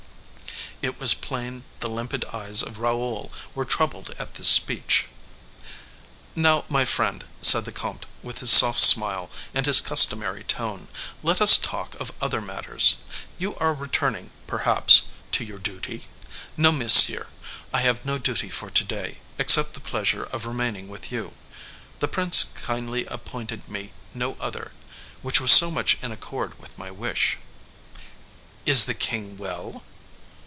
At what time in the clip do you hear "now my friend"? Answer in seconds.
6.35-7.23